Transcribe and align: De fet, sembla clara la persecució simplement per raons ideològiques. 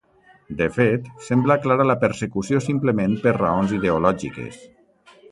De 0.59 0.67
fet, 0.77 1.09
sembla 1.25 1.57
clara 1.65 1.85
la 1.89 1.97
persecució 2.03 2.61
simplement 2.69 3.13
per 3.25 3.35
raons 3.37 3.75
ideològiques. 3.81 4.57